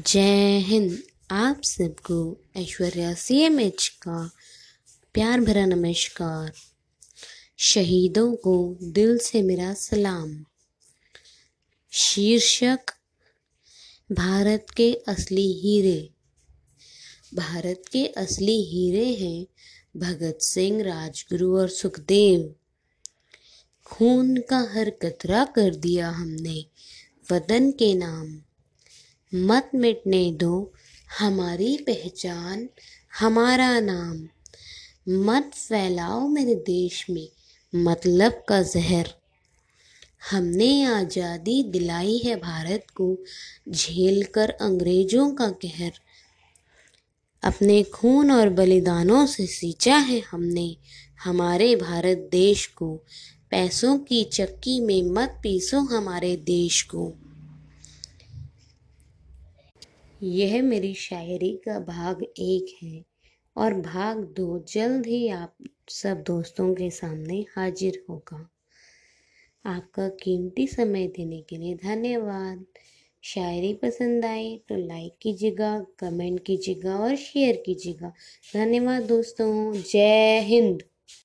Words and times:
जय 0.00 0.58
हिंद। 0.58 1.02
आप 1.30 1.62
सबको 1.62 2.40
ऐश्वर्या 2.56 3.14
सी 3.14 3.38
एम 3.38 3.60
एच 3.60 3.88
का 3.88 4.30
प्यार 5.14 5.40
भरा 5.40 5.66
नमस्कार। 5.66 6.52
शहीदों 7.56 8.36
को 8.36 8.78
दिल 8.82 9.18
से 9.18 9.42
मेरा 9.42 9.74
सलाम। 9.74 10.44
शीर्षक, 11.92 12.78
भारत 14.12 14.66
के 14.76 14.94
असली 15.08 15.52
हीरे। 15.52 16.10
भारत 17.34 17.82
के 17.92 18.06
असली 18.06 18.62
हीरे 18.62 19.14
हैं 19.14 19.46
भगत 19.96 20.38
सिंह, 20.42 20.82
राजगुरु 20.82 21.58
और 21.58 21.68
सुखदेव। 21.68 22.54
खून 23.84 24.36
का 24.36 24.58
हर 24.58 24.90
कतरा 24.90 25.44
कर 25.44 25.74
दिया 25.74 26.10
हमने 26.10 26.66
वतन 27.32 27.70
के 27.70 27.94
नाम। 27.94 28.42
मत 29.36 29.70
मिटने 29.74 30.32
दो 30.32 30.72
हमारी 31.18 31.76
पहचान, 31.76 32.68
हमारा 33.18 33.80
नाम। 33.80 34.28
मत 35.08 35.50
फैलाओ 35.54 36.28
मेरे 36.28 36.54
देश 36.54 37.06
में 37.10 37.28
मतलब 37.74 38.44
का 38.48 38.62
जहर। 38.62 39.08
हमने 40.30 40.84
आज़ादी 40.84 41.62
दिलाई 41.62 42.18
है 42.18 42.36
भारत 42.36 42.86
को 42.94 43.18
झेल 43.68 44.24
कर 44.24 44.50
अंग्रेज़ों 44.50 45.34
का 45.34 45.48
कहर। 45.48 45.92
अपने 47.42 47.82
खून 47.82 48.30
और 48.30 48.48
बलिदानों 48.48 49.26
से 49.26 49.46
सींचा 49.46 49.96
है 49.96 50.22
हमने 50.30 50.76
हमारे 51.24 51.76
भारत 51.76 52.28
देश 52.32 52.66
को। 52.66 52.94
पैसों 53.50 53.98
की 53.98 54.24
चक्की 54.24 54.80
में 54.80 55.02
मत 55.02 55.40
पीसो 55.42 55.80
हमारे 55.80 56.36
देश 56.36 56.82
को। 56.82 57.23
यह 60.24 60.62
मेरी 60.62 60.94
शायरी 60.94 61.60
का 61.64 61.80
भाग 61.80 62.22
एक 62.22 62.76
है 62.82 63.04
और 63.56 63.74
भाग 63.74 64.18
दो 64.18 64.58
जल्द 64.58 65.06
ही 65.06 65.28
आप 65.28 65.56
सब 65.88 66.22
दोस्तों 66.22 66.74
के 66.74 66.90
सामने 66.90 67.46
हाजिर 67.56 68.04
होगा। 68.10 68.50
आपका 69.66 70.08
कीमती 70.08 70.66
समय 70.66 71.06
देने 71.06 71.42
के 71.42 71.56
लिए 71.56 71.74
धन्यवाद। 71.74 72.64
शायरी 73.22 73.74
पसंद 73.74 74.24
आए 74.24 74.60
तो 74.68 74.76
लाइक 74.76 75.16
कीजिएगा 75.22 75.86
कमेंट 75.98 76.44
कीजिएगा 76.44 76.96
और 76.96 77.16
शेयर 77.16 77.62
कीजिएगा। 77.66 78.12
धन्यवाद 78.54 79.02
दोस्तों। 79.02 79.72
जय 79.72 80.40
हिंद। 80.40 80.82